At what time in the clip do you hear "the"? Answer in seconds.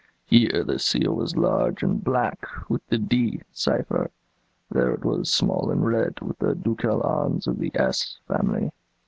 0.63-0.79, 2.87-2.97, 6.39-6.55, 7.59-7.69